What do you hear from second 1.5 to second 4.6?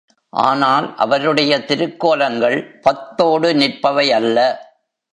திருக்கோலங்கள் பத்தோடு நிற்பவை அல்ல.